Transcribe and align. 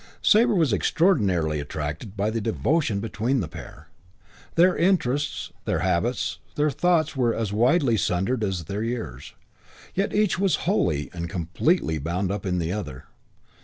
Sabre 0.23 0.55
was 0.55 0.73
extraordinarily 0.73 1.59
attracted 1.59 2.17
by 2.17 2.31
the 2.31 2.41
devotion 2.41 3.01
between 3.01 3.39
the 3.39 3.47
pair. 3.47 3.89
Their 4.55 4.75
interests, 4.75 5.53
their 5.65 5.81
habits, 5.81 6.39
their 6.55 6.71
thoughts 6.71 7.15
were 7.15 7.35
as 7.35 7.53
widely 7.53 7.97
sundered 7.97 8.43
as 8.43 8.63
their 8.63 8.81
years, 8.81 9.33
yet 9.93 10.11
each 10.11 10.39
was 10.39 10.55
wholly 10.65 11.11
and 11.13 11.29
completely 11.29 11.99
bound 11.99 12.31
up 12.31 12.47
in 12.47 12.57
the 12.57 12.71
other. 12.73 13.03